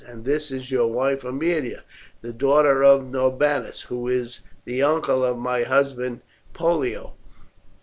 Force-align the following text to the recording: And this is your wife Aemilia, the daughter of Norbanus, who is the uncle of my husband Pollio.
And 0.07 0.25
this 0.25 0.49
is 0.49 0.71
your 0.71 0.87
wife 0.87 1.21
Aemilia, 1.23 1.83
the 2.23 2.33
daughter 2.33 2.83
of 2.83 3.03
Norbanus, 3.03 3.83
who 3.83 4.07
is 4.07 4.39
the 4.65 4.81
uncle 4.81 5.23
of 5.23 5.37
my 5.37 5.61
husband 5.61 6.21
Pollio. 6.53 7.13